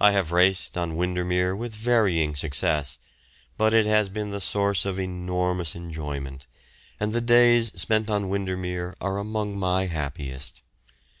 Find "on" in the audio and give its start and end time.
0.76-0.96, 8.10-8.28